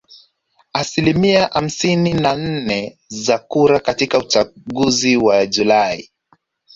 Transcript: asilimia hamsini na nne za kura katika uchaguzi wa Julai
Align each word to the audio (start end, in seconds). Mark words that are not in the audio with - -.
asilimia 0.73 1.47
hamsini 1.47 2.13
na 2.13 2.35
nne 2.35 2.97
za 3.07 3.37
kura 3.39 3.79
katika 3.79 4.17
uchaguzi 4.17 5.17
wa 5.17 5.45
Julai 5.45 6.09